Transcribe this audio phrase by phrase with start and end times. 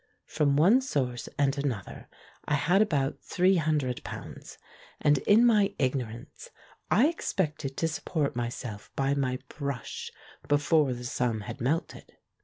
[0.25, 2.07] From one source and another
[2.45, 4.57] I had about three hundred pounds,
[4.99, 6.49] and in my ignorance
[6.89, 10.11] I expected to support mj^self by my brush
[10.47, 12.17] before the sum had melted.